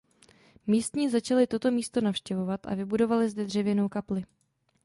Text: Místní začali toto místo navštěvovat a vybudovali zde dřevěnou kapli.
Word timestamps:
Místní 0.67 1.09
začali 1.09 1.47
toto 1.47 1.71
místo 1.71 2.01
navštěvovat 2.01 2.67
a 2.67 2.75
vybudovali 2.75 3.29
zde 3.29 3.45
dřevěnou 3.45 3.89
kapli. 3.89 4.23